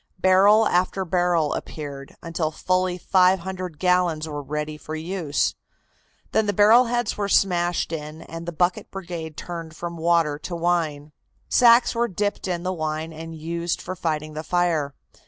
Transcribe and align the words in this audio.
Barrel 0.17 0.65
after 0.67 1.05
barrel 1.05 1.53
appeared, 1.53 2.15
until 2.23 2.49
fully 2.49 2.97
five 2.97 3.41
hundred 3.41 3.77
gallons 3.77 4.27
were 4.27 4.41
ready 4.41 4.75
for 4.75 4.95
use. 4.95 5.53
Then 6.31 6.47
the 6.47 6.53
barrel 6.53 6.85
heads 6.85 7.17
were 7.17 7.29
smashed 7.29 7.91
in 7.91 8.23
and 8.23 8.47
the 8.47 8.51
bucket 8.51 8.89
brigade 8.89 9.37
turned 9.37 9.75
from 9.75 9.97
water 9.97 10.39
to 10.39 10.55
wine. 10.55 11.11
Sacks 11.49 11.93
were 11.93 12.07
dipped 12.07 12.47
in 12.47 12.63
the 12.63 12.73
wine 12.73 13.13
and 13.13 13.35
used 13.35 13.79
for 13.79 13.95
fighting 13.95 14.33
the 14.33 14.41
fire. 14.41 14.95